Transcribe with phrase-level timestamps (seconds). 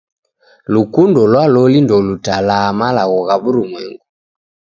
[0.73, 4.01] Lukundo lwa loli ndolutalaa malagho gha w'urumwengu.